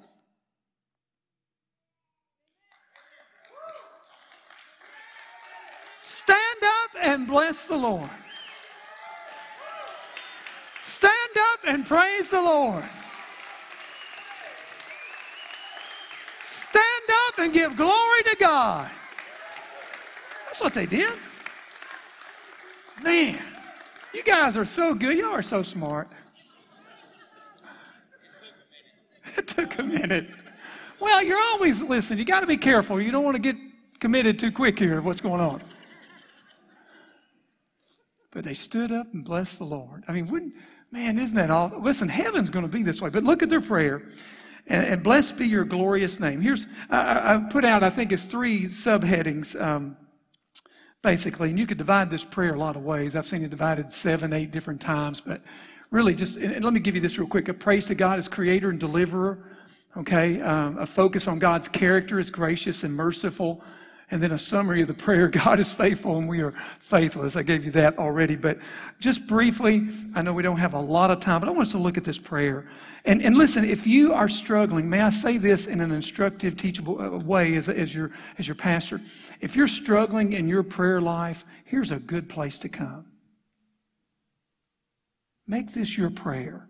[6.04, 8.10] Stand up and bless the Lord.
[11.00, 12.84] Stand up and praise the Lord.
[16.46, 18.90] Stand up and give glory to God.
[20.44, 21.14] That's what they did.
[23.02, 23.38] Man,
[24.12, 25.16] you guys are so good.
[25.16, 26.08] Y'all are so smart.
[29.38, 30.28] It took a minute.
[30.98, 32.18] Well, you're always listening.
[32.18, 33.00] You got to be careful.
[33.00, 33.56] You don't want to get
[34.00, 35.62] committed too quick here of what's going on.
[38.32, 40.04] But they stood up and blessed the Lord.
[40.08, 40.54] I mean, wouldn't
[40.92, 41.72] Man, isn't that all?
[41.78, 43.10] Listen, heaven's going to be this way.
[43.10, 44.02] But look at their prayer.
[44.66, 46.40] And, and blessed be your glorious name.
[46.40, 49.96] Here's, I, I, put out, I think it's three subheadings, um,
[51.02, 51.50] basically.
[51.50, 53.14] And you could divide this prayer a lot of ways.
[53.14, 55.20] I've seen it divided seven, eight different times.
[55.20, 55.42] But
[55.90, 57.48] really, just, and let me give you this real quick.
[57.48, 59.44] A praise to God as creator and deliverer.
[59.96, 60.40] Okay.
[60.40, 63.62] Um, a focus on God's character as gracious and merciful
[64.10, 67.36] and then a summary of the prayer God is faithful and we are faithless.
[67.36, 68.36] I gave you that already.
[68.36, 68.58] But
[68.98, 71.72] just briefly, I know we don't have a lot of time, but I want us
[71.72, 72.68] to look at this prayer.
[73.04, 77.00] And, and listen, if you are struggling, may I say this in an instructive, teachable
[77.00, 79.00] uh, way as, as, your, as your pastor?
[79.40, 83.06] If you're struggling in your prayer life, here's a good place to come.
[85.46, 86.68] Make this your prayer.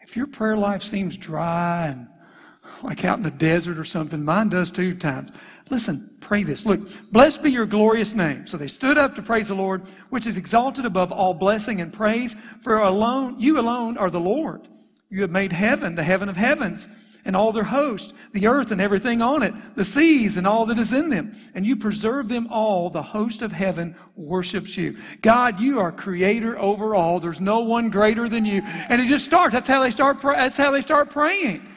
[0.00, 2.08] If your prayer life seems dry and
[2.82, 5.30] like out in the desert or something, mine does two times.
[5.68, 6.64] Listen, pray this.
[6.64, 8.46] Look, blessed be your glorious name.
[8.46, 11.92] So they stood up to praise the Lord, which is exalted above all blessing and
[11.92, 14.68] praise, for alone, you alone are the Lord.
[15.10, 16.88] You have made heaven, the heaven of heavens,
[17.24, 20.78] and all their host, the earth and everything on it, the seas and all that
[20.78, 21.34] is in them.
[21.54, 22.88] And you preserve them all.
[22.88, 24.96] The host of heaven worships you.
[25.22, 27.18] God, you are creator over all.
[27.18, 28.62] There's no one greater than you.
[28.64, 29.52] And it just starts.
[29.52, 31.68] That's how they start, that's how they start praying.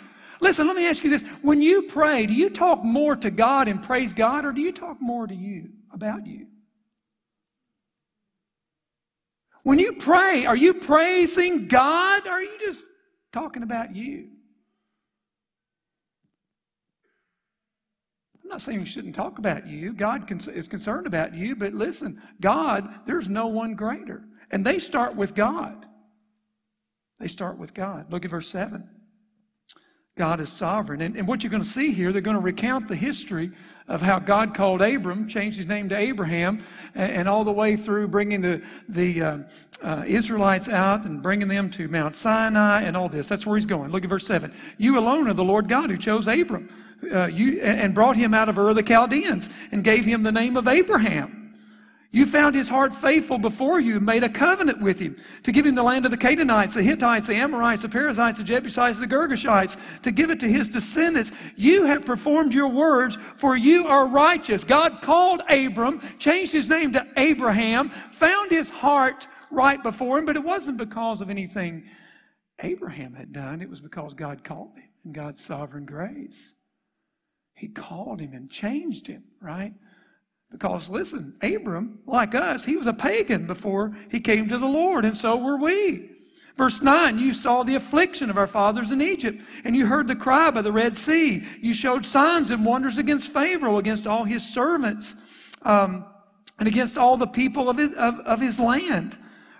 [0.42, 1.22] Listen, let me ask you this.
[1.42, 4.72] When you pray, do you talk more to God and praise God, or do you
[4.72, 6.48] talk more to you, about you?
[9.64, 12.86] When you pray, are you praising God, or are you just
[13.34, 14.30] talking about you?
[18.42, 19.94] I'm not saying you shouldn't talk about you.
[19.94, 24.24] God is concerned about you, but listen, God, there's no one greater.
[24.50, 25.86] And they start with God.
[27.20, 28.12] They start with God.
[28.12, 28.90] Look at verse 7.
[30.20, 31.00] God is sovereign.
[31.00, 33.52] And, and what you're going to see here, they're going to recount the history
[33.88, 36.62] of how God called Abram, changed his name to Abraham,
[36.94, 39.38] and, and all the way through bringing the, the uh,
[39.82, 43.30] uh, Israelites out and bringing them to Mount Sinai and all this.
[43.30, 43.92] That's where he's going.
[43.92, 44.54] Look at verse 7.
[44.78, 46.68] You alone are the Lord God who chose Abram
[47.14, 50.34] uh, you, and brought him out of Ur of the Chaldeans and gave him the
[50.34, 51.39] name of Abraham.
[52.12, 55.76] You found his heart faithful before you made a covenant with him to give him
[55.76, 59.78] the land of the Canaanites, the Hittites, the Amorites, the Perizzites, the Jebusites, the Girgashites,
[60.02, 61.32] to give it to his descendants.
[61.56, 64.64] You have performed your words, for you are righteous.
[64.64, 70.36] God called Abram, changed his name to Abraham, found his heart right before him, but
[70.36, 71.84] it wasn't because of anything
[72.64, 73.62] Abraham had done.
[73.62, 76.56] It was because God called him in God's sovereign grace.
[77.54, 79.74] He called him and changed him, right?
[80.52, 85.06] Because listen, Abram, like us, he was a pagan before he came to the Lord,
[85.06, 86.10] and so were we.
[86.58, 90.16] Verse 9, you saw the affliction of our fathers in Egypt, and you heard the
[90.16, 91.46] cry by the Red Sea.
[91.62, 95.16] You showed signs and wonders against Pharaoh, against all his servants,
[95.62, 96.04] um,
[96.58, 99.18] and against all the people of his, of, of his land.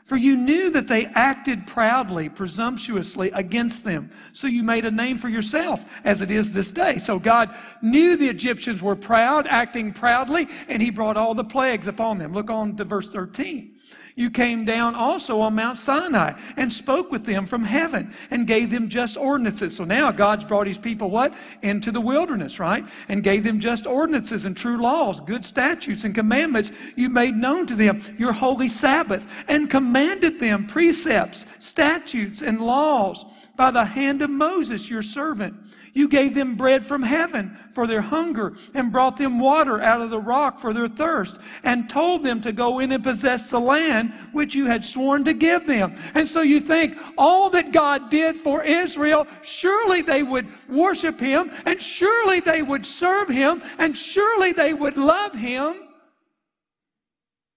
[0.10, 4.10] For you knew that they acted proudly, presumptuously against them.
[4.34, 6.98] So you made a name for yourself, as it is this day.
[6.98, 11.86] So God knew the Egyptians were proud, acting proudly, and he brought all the plagues
[11.86, 12.34] upon them.
[12.34, 13.76] Look on to verse 13.
[14.16, 18.72] You came down also on Mount Sinai and spoke with them from heaven and gave
[18.72, 19.76] them just ordinances.
[19.76, 21.34] So now God's brought his people what?
[21.62, 22.86] Into the wilderness, right?
[23.08, 26.72] And gave them just ordinances and true laws, good statutes and commandments.
[26.96, 33.26] You made known to them your holy Sabbath and commanded them precepts, statutes, and laws
[33.56, 35.56] by the hand of Moses, your servant.
[35.94, 40.10] You gave them bread from heaven for their hunger and brought them water out of
[40.10, 44.12] the rock for their thirst and told them to go in and possess the land
[44.32, 45.96] which you had sworn to give them.
[46.14, 51.52] And so you think all that God did for Israel, surely they would worship him
[51.66, 55.76] and surely they would serve him and surely they would love him.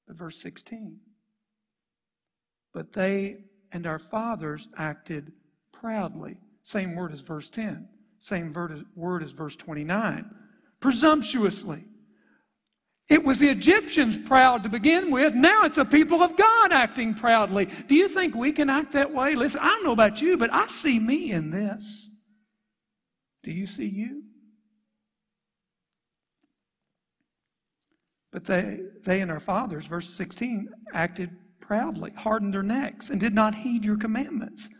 [0.06, 0.98] But verse 16.
[2.72, 5.32] But they and our fathers acted
[5.72, 6.36] proudly.
[6.62, 7.88] Same word as verse 10.
[8.22, 8.52] Same
[8.94, 10.30] word as verse 29.
[10.78, 11.85] Presumptuously.
[13.08, 15.35] It was the Egyptians proud to begin with.
[15.35, 17.68] Now it's the people of God acting proudly.
[17.88, 19.35] Do you think we can act that way?
[19.35, 22.08] Listen, I don't know about you, but I see me in this.
[23.42, 24.22] Do you see you?
[28.30, 31.30] But they, they and our fathers, verse 16, acted
[31.61, 34.70] proudly, hardened their necks, and did not heed your commandments.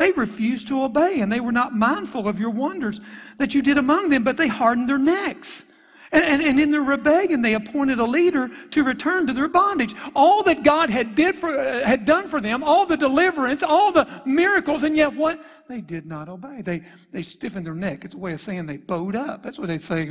[0.00, 3.02] They refused to obey and they were not mindful of your wonders
[3.36, 5.66] that you did among them, but they hardened their necks.
[6.10, 9.94] And, and, and, in their rebellion, they appointed a leader to return to their bondage.
[10.16, 13.92] All that God had, did for, uh, had done for them, all the deliverance, all
[13.92, 15.38] the miracles, and yet what?
[15.68, 16.62] They did not obey.
[16.62, 16.82] They,
[17.12, 18.06] they stiffened their neck.
[18.06, 19.42] It's a way of saying they bowed up.
[19.42, 20.08] That's what they say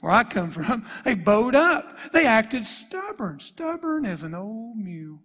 [0.00, 0.84] where I come from.
[1.02, 1.98] They bowed up.
[2.12, 5.20] They acted stubborn, stubborn as an old mule.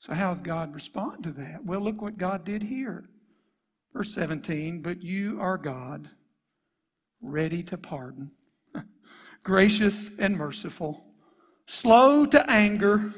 [0.00, 1.62] So, how does God respond to that?
[1.62, 3.04] Well, look what God did here.
[3.92, 6.08] Verse 17, but you are God,
[7.20, 8.30] ready to pardon,
[9.42, 11.04] gracious and merciful,
[11.66, 13.12] slow to anger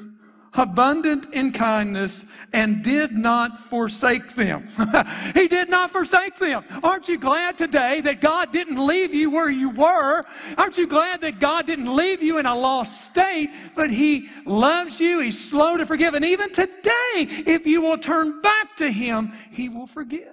[0.55, 4.67] abundant in kindness, and did not forsake them.
[5.33, 6.63] he did not forsake them.
[6.83, 10.23] Aren't you glad today that God didn't leave you where you were?
[10.57, 14.99] Aren't you glad that God didn't leave you in a lost state, but He loves
[14.99, 15.19] you?
[15.19, 16.13] He's slow to forgive.
[16.13, 20.27] And even today, if you will turn back to Him, He will forgive.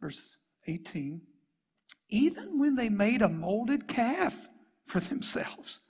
[0.00, 1.22] Verse 18
[2.08, 4.48] even when they made a molded calf
[4.84, 5.80] for themselves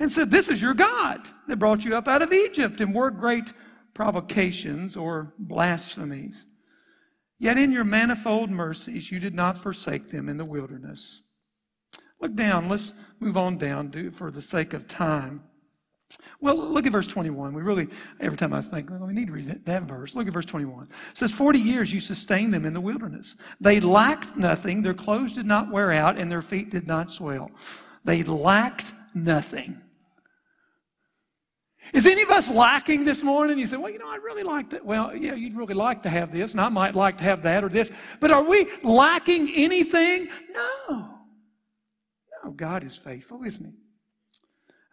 [0.00, 3.20] and said, This is your God that brought you up out of Egypt and worked
[3.20, 3.52] great
[3.94, 6.46] provocations or blasphemies.
[7.38, 11.22] Yet in your manifold mercies, you did not forsake them in the wilderness.
[12.20, 12.68] Look down.
[12.68, 15.44] Let's move on down for the sake of time.
[16.40, 17.54] Well, look at verse 21.
[17.54, 20.14] We really, every time I think, well, we need to read that, that, verse.
[20.14, 20.84] Look at verse 21.
[20.84, 23.36] It says, 40 years you sustained them in the wilderness.
[23.60, 24.82] They lacked nothing.
[24.82, 27.50] Their clothes did not wear out, and their feet did not swell.
[28.04, 29.80] They lacked nothing.
[31.92, 33.58] Is any of us lacking this morning?
[33.58, 34.84] You say, well, you know, I'd really like that.
[34.84, 37.64] Well, yeah, you'd really like to have this, and I might like to have that
[37.64, 37.90] or this.
[38.20, 40.28] But are we lacking anything?
[40.52, 41.08] No.
[42.44, 43.72] No, God is faithful, isn't He?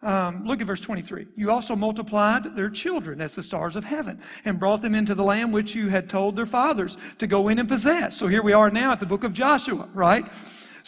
[0.00, 1.26] Um, look at verse 23.
[1.34, 5.24] You also multiplied their children as the stars of heaven and brought them into the
[5.24, 8.16] land which you had told their fathers to go in and possess.
[8.16, 10.24] So here we are now at the book of Joshua, right?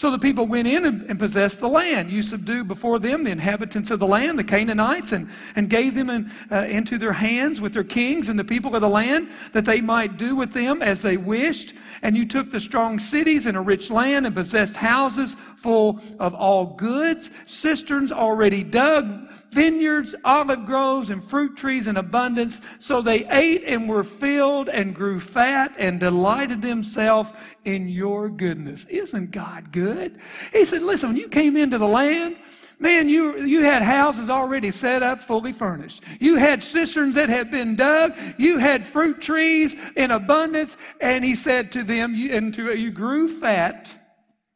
[0.01, 2.11] So the people went in and, and, possessed the land.
[2.11, 6.09] You subdued before them the inhabitants of the land, the Canaanites, and, and gave them
[6.09, 9.67] in, uh, into their hands with their kings and the people of the land, that
[9.67, 11.75] they might do with them as they wished.
[12.01, 16.35] And you took the strong cities and a rich land and possessed houses full of
[16.35, 22.61] all goods, cisterns already dug, vineyards, olive groves, and fruit trees in abundance.
[22.79, 27.31] So they ate and were filled and grew fat and delighted themselves
[27.65, 28.85] in your goodness.
[28.87, 30.19] Isn't God good?
[30.53, 32.39] He said, listen, when you came into the land,
[32.79, 36.03] man, you, you had houses already set up, fully furnished.
[36.19, 38.17] You had cisterns that had been dug.
[38.39, 40.77] You had fruit trees in abundance.
[41.01, 43.95] And he said to them, you, and to, you grew fat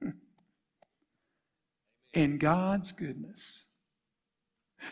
[2.15, 3.64] in God's goodness.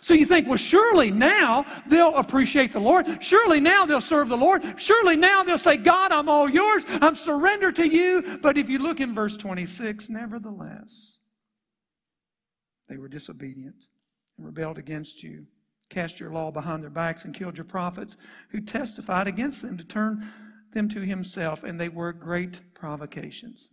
[0.02, 3.22] So you think, well, surely now they'll appreciate the Lord.
[3.22, 4.64] Surely now they'll serve the Lord.
[4.76, 6.84] Surely now they'll say, God, I'm all yours.
[6.88, 8.40] I'm surrendered to you.
[8.42, 11.18] But if you look in verse 26, nevertheless,
[12.88, 13.86] they were disobedient
[14.36, 15.46] and rebelled against you,
[15.88, 18.16] cast your law behind their backs, and killed your prophets
[18.48, 20.28] who testified against them to turn
[20.72, 21.62] them to himself.
[21.62, 23.68] And they were great provocations,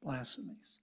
[0.00, 0.78] blasphemies.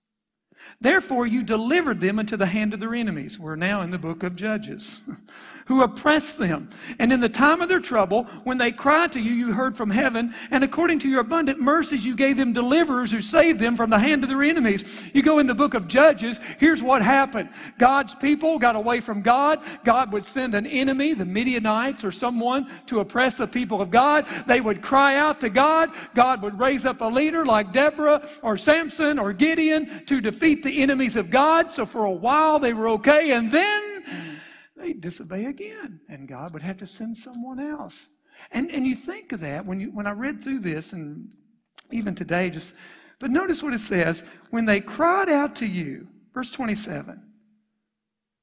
[0.79, 3.37] Therefore, you delivered them into the hand of their enemies.
[3.37, 4.99] We're now in the book of Judges.
[5.71, 6.69] who oppressed them.
[6.99, 9.89] And in the time of their trouble, when they cried to you, you heard from
[9.89, 10.33] heaven.
[10.51, 13.97] And according to your abundant mercies, you gave them deliverers who saved them from the
[13.97, 15.01] hand of their enemies.
[15.13, 19.21] You go in the book of Judges, here's what happened God's people got away from
[19.21, 19.61] God.
[19.85, 24.25] God would send an enemy, the Midianites or someone, to oppress the people of God.
[24.47, 25.91] They would cry out to God.
[26.13, 30.81] God would raise up a leader like Deborah or Samson or Gideon to defeat the
[30.81, 31.71] enemies of God.
[31.71, 33.31] So for a while they were okay.
[33.31, 34.39] And then
[34.75, 38.09] they'd disobey again, and God would have to send someone else.
[38.51, 41.31] And, and you think of that when, you, when I read through this, and
[41.91, 42.75] even today, just,
[43.19, 47.21] but notice what it says when they cried out to you, verse 27,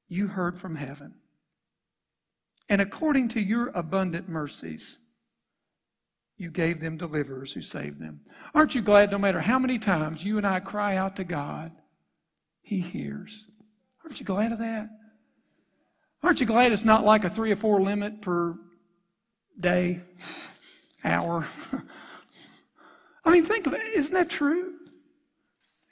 [0.07, 1.15] you heard from heaven.
[2.69, 4.99] And according to your abundant mercies,
[6.37, 8.21] you gave them deliverers who saved them.
[8.53, 11.71] Aren't you glad no matter how many times you and I cry out to God,
[12.69, 13.47] He hears?
[14.03, 14.91] Aren't you glad of that?
[16.21, 18.59] Aren't you glad it's not like a three or four limit per
[19.59, 20.01] day,
[21.03, 21.47] hour?
[23.25, 23.81] I mean, think of it.
[23.95, 24.75] Isn't that true?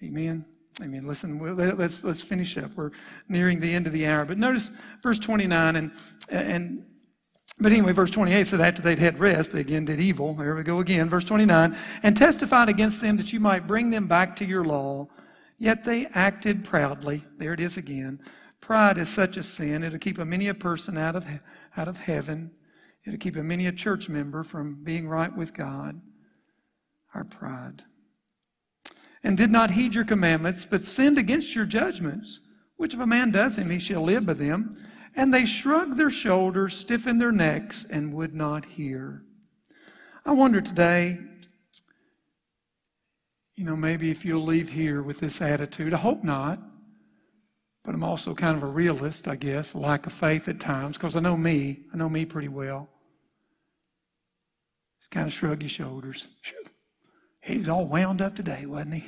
[0.04, 0.46] Amen.
[0.80, 1.08] Amen.
[1.08, 2.70] Listen, let's let's finish up.
[2.76, 2.92] We're
[3.28, 4.70] nearing the end of the hour, but notice
[5.02, 5.92] verse 29 and
[6.30, 6.86] and
[7.58, 10.36] but anyway, verse 28 said after they'd had rest, they again did evil.
[10.36, 11.10] There we go again.
[11.10, 15.08] Verse 29 and testified against them that you might bring them back to your law.
[15.58, 17.24] Yet they acted proudly.
[17.38, 18.22] There it is again.
[18.62, 19.84] Pride is such a sin.
[19.84, 21.26] It'll keep a many a person out of,
[21.76, 22.52] out of heaven.
[23.06, 26.02] It'll keep a many a church member from being right with God.
[27.13, 27.84] Our pride.
[29.24, 32.41] And did not heed your commandments, but sinned against your judgments.
[32.76, 34.78] Which if a man does them, he shall live by them.
[35.15, 39.24] And they shrugged their shoulders, stiffened their necks, and would not hear.
[40.26, 41.17] I wonder today,
[43.58, 45.91] you know, maybe if you'll leave here with this attitude.
[45.91, 46.60] I hope not.
[47.84, 51.15] But I'm also kind of a realist, I guess, lack of faith at times, because
[51.15, 51.80] I know me.
[51.91, 52.88] I know me pretty well.
[55.00, 56.28] Just kind of shrug your shoulders.
[57.39, 59.06] He was all wound up today, wasn't he?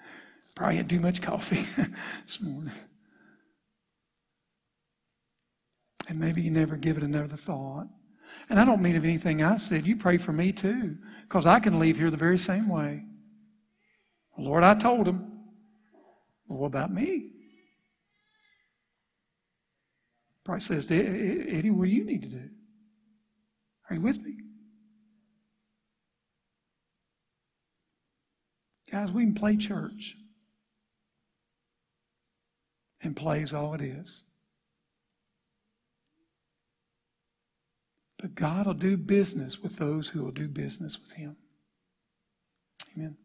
[0.56, 1.62] Probably had too much coffee
[2.26, 2.72] this morning.
[6.08, 7.88] And maybe you never give it another thought.
[8.48, 9.86] And I don't mean of anything I said.
[9.86, 13.04] You pray for me too, because I can leave here the very same way.
[14.42, 15.30] Lord, I told him.
[16.48, 17.30] Well, what about me?
[20.44, 22.48] Probably says Eddie, what do you need to do?
[23.88, 24.34] Are you with me?
[28.90, 30.16] Guys, we can play church.
[33.00, 34.24] And play is all it is.
[38.18, 41.36] But God will do business with those who will do business with Him.
[42.96, 43.16] Amen.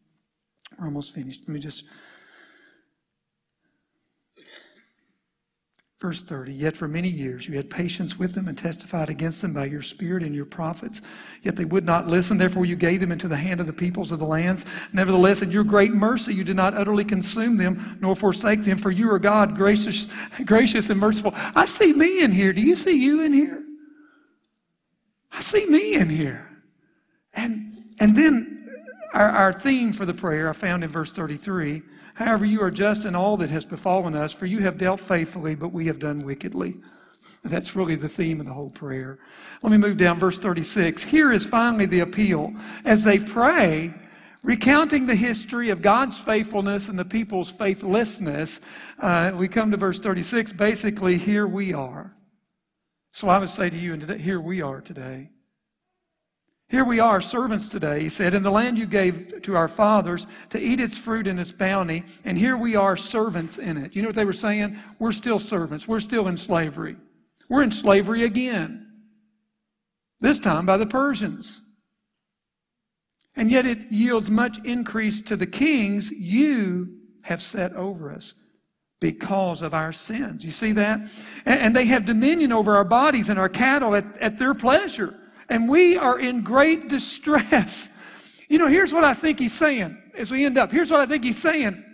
[0.76, 1.42] We're almost finished.
[1.46, 1.84] Let me just
[6.00, 9.52] Verse 30, yet for many years you had patience with them and testified against them
[9.52, 11.02] by your spirit and your prophets.
[11.42, 12.38] Yet they would not listen.
[12.38, 14.64] Therefore you gave them into the hand of the peoples of the lands.
[14.92, 18.92] Nevertheless, in your great mercy you did not utterly consume them nor forsake them, for
[18.92, 20.06] you are God, gracious,
[20.44, 21.32] gracious and merciful.
[21.34, 22.52] I see me in here.
[22.52, 23.64] Do you see you in here?
[25.32, 26.48] I see me in here.
[27.34, 28.57] And, and then
[29.14, 31.82] our, our theme for the prayer I found in verse 33
[32.18, 35.54] However, you are just in all that has befallen us, for you have dealt faithfully,
[35.54, 36.74] but we have done wickedly.
[37.44, 39.20] That's really the theme of the whole prayer.
[39.62, 41.04] Let me move down, verse 36.
[41.04, 42.52] Here is finally the appeal.
[42.84, 43.94] As they pray,
[44.42, 48.60] recounting the history of God's faithfulness and the people's faithlessness,
[48.98, 50.52] uh, we come to verse 36.
[50.54, 52.16] Basically, here we are.
[53.12, 55.30] So I would say to you, and here we are today.
[56.68, 60.26] Here we are, servants today, he said, in the land you gave to our fathers
[60.50, 63.96] to eat its fruit and its bounty, and here we are, servants in it.
[63.96, 64.76] You know what they were saying?
[64.98, 65.88] We're still servants.
[65.88, 66.96] We're still in slavery.
[67.48, 68.86] We're in slavery again.
[70.20, 71.62] This time by the Persians.
[73.34, 78.34] And yet it yields much increase to the kings you have set over us
[79.00, 80.44] because of our sins.
[80.44, 81.00] You see that?
[81.46, 85.14] And they have dominion over our bodies and our cattle at, at their pleasure.
[85.48, 87.90] And we are in great distress.
[88.48, 90.72] You know, here's what I think he's saying as we end up.
[90.72, 91.84] Here's what I think he's saying.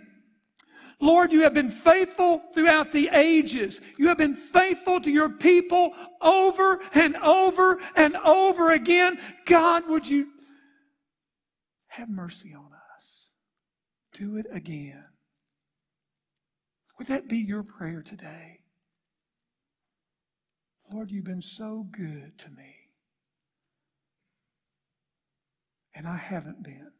[1.01, 3.81] Lord, you have been faithful throughout the ages.
[3.97, 9.19] You have been faithful to your people over and over and over again.
[9.45, 10.27] God, would you
[11.95, 13.31] have mercy on us.
[14.13, 15.05] Do it again.
[16.97, 18.59] Would that be your prayer today?
[20.91, 22.84] Lord, you've been so good to me.
[25.95, 26.91] And I haven't been.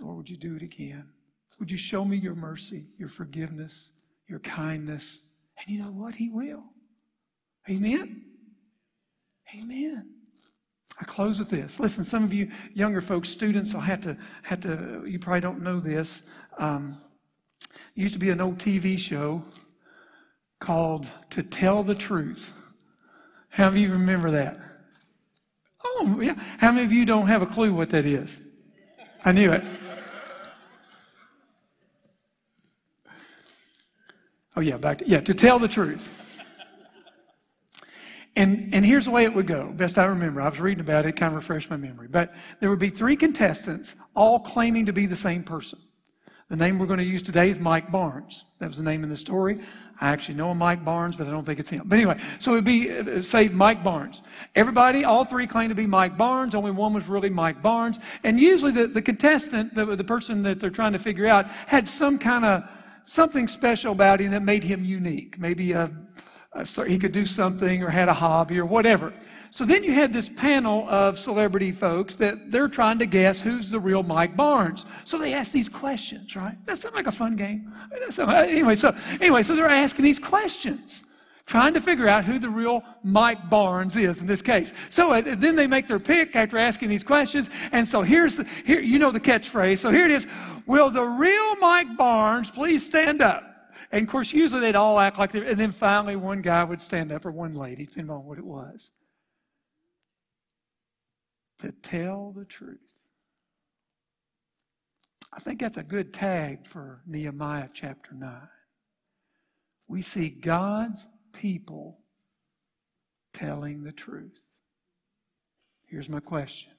[0.00, 1.08] Lord, would you do it again?
[1.60, 3.92] Would you show me your mercy, your forgiveness,
[4.28, 5.28] your kindness?
[5.58, 6.16] And you know what?
[6.16, 6.64] He will.
[7.70, 8.24] Amen?
[9.56, 10.10] Amen.
[11.00, 11.80] I close with this.
[11.80, 15.62] Listen, some of you younger folks, students, I'll have to, have to you probably don't
[15.62, 16.24] know this.
[16.58, 16.98] Um,
[17.94, 19.42] used to be an old TV show
[20.60, 22.52] called To Tell the Truth.
[23.48, 24.58] How many of you remember that?
[26.02, 26.34] Yeah.
[26.58, 28.38] How many of you don't have a clue what that is?
[29.24, 29.62] I knew it.
[34.56, 36.10] Oh, yeah, back to, yeah, to tell the truth.
[38.36, 40.40] And, and here's the way it would go, best I remember.
[40.40, 42.08] I was reading about it, kind of refreshed my memory.
[42.08, 45.78] But there would be three contestants, all claiming to be the same person.
[46.48, 48.44] The name we're going to use today is Mike Barnes.
[48.58, 49.60] That was the name in the story.
[50.00, 51.82] I actually know a Mike Barnes, but I don't think it's him.
[51.84, 54.22] But anyway, so it would be, uh, say, Mike Barnes.
[54.54, 56.54] Everybody, all three claim to be Mike Barnes.
[56.54, 57.98] Only one was really Mike Barnes.
[58.24, 61.88] And usually the, the contestant, the, the person that they're trying to figure out, had
[61.88, 62.64] some kind of,
[63.04, 65.38] something special about him that made him unique.
[65.38, 65.88] Maybe a uh,
[66.62, 69.12] so he could do something or had a hobby or whatever.
[69.50, 73.70] So then you had this panel of celebrity folks that they're trying to guess who's
[73.70, 74.84] the real Mike Barnes.
[75.04, 76.56] So they ask these questions, right?
[76.66, 77.72] That sounds like a fun game.
[78.48, 81.04] Anyway, so anyway, so they're asking these questions,
[81.46, 84.72] trying to figure out who the real Mike Barnes is in this case.
[84.90, 87.48] So uh, then they make their pick after asking these questions.
[87.70, 89.78] And so here's the, here you know the catchphrase.
[89.78, 90.26] So here it is.
[90.66, 93.53] Will the real Mike Barnes please stand up?
[93.94, 96.82] And of course, usually they'd all act like they and then finally one guy would
[96.82, 98.90] stand up or one lady, depending on what it was.
[101.58, 102.80] To tell the truth.
[105.32, 108.32] I think that's a good tag for Nehemiah chapter 9.
[109.86, 112.00] We see God's people
[113.32, 114.60] telling the truth.
[115.86, 116.72] Here's my question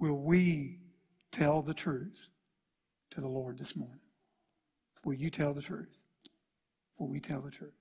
[0.00, 0.80] Will we
[1.30, 2.30] tell the truth
[3.10, 4.01] to the Lord this morning?
[5.04, 6.02] Will you tell the truth?
[6.98, 7.72] Will we tell the truth?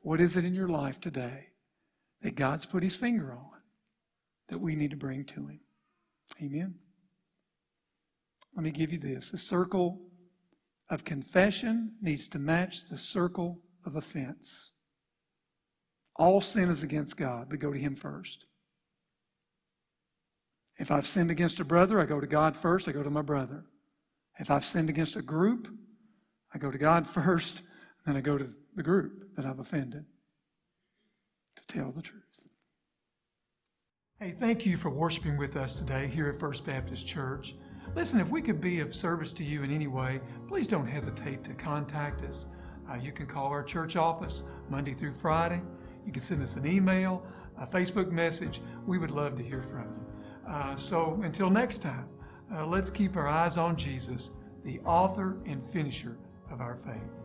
[0.00, 1.48] What is it in your life today
[2.22, 3.60] that God's put his finger on
[4.48, 5.60] that we need to bring to him?
[6.42, 6.74] Amen.
[8.54, 9.30] Let me give you this.
[9.30, 10.00] The circle
[10.88, 14.72] of confession needs to match the circle of offense.
[16.16, 18.46] All sin is against God, but go to him first.
[20.78, 23.22] If I've sinned against a brother, I go to God first, I go to my
[23.22, 23.64] brother.
[24.40, 25.68] If I've sinned against a group,
[26.52, 27.62] I go to God first,
[28.06, 30.06] then I go to the group that I've offended
[31.56, 32.22] to tell the truth.
[34.18, 37.54] Hey, thank you for worshiping with us today here at First Baptist Church.
[37.94, 41.42] Listen, if we could be of service to you in any way, please don't hesitate
[41.44, 42.46] to contact us.
[42.90, 45.62] Uh, you can call our church office Monday through Friday.
[46.06, 47.26] You can send us an email,
[47.58, 48.60] a Facebook message.
[48.86, 50.50] We would love to hear from you.
[50.50, 52.06] Uh, so until next time,
[52.54, 54.32] uh, let's keep our eyes on Jesus,
[54.64, 56.16] the author and finisher
[56.50, 57.19] of our faith.